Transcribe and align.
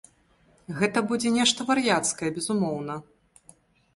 Гэта 0.79 1.01
будзе 1.09 1.33
нешта 1.35 1.67
вар'яцкае, 1.69 2.29
безумоўна. 2.37 2.95